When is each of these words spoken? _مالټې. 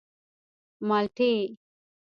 _مالټې. 0.87 1.31